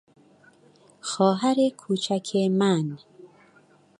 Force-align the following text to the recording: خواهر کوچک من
خواهر 1.09 1.55
کوچک 1.77 2.25
من 2.35 2.97